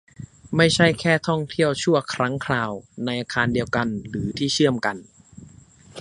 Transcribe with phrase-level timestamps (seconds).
[0.55, 2.71] ไม่ใช่แค่ท่องเที่ยวชั่วครั้งคราว
[3.05, 4.97] ในอาคารเดียวกันหรือที่เชื่อมกัน